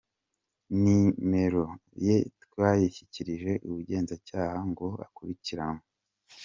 Nimero 0.81 1.65
ye 2.05 2.17
twayishyikirije 2.43 3.51
ubugenzacyaha 3.67 4.57
ngo 4.71 4.87
akurikiranwe. 5.05 5.83